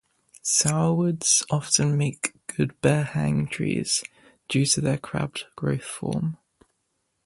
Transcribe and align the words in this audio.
Sourwoods 0.43 1.45
often 1.51 1.95
make 1.95 2.33
good 2.47 2.81
bear 2.81 3.03
hang 3.03 3.45
trees 3.45 4.03
due 4.49 4.65
to 4.65 4.81
their 4.81 4.97
crabbed 4.97 5.45
growth 5.55 5.83
form. 5.83 6.37